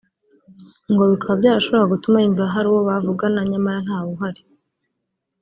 ngo 0.91 1.03
bikaba 1.11 1.39
byarashoboraga 1.39 1.91
gutuma 1.93 2.17
yumva 2.23 2.53
hari 2.53 2.67
uwo 2.69 2.81
bavugana 2.89 3.39
nyamara 3.51 3.79
ntawe 3.85 4.07
uhari 4.15 4.41